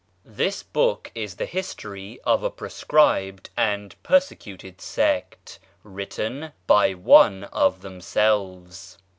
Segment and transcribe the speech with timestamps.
[0.25, 7.83] This book is the history of a proscribed and persecuted sect written by one of
[7.83, 8.97] themselves.